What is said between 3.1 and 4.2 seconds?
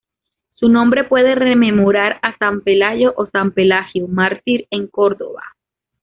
o San Pelagio,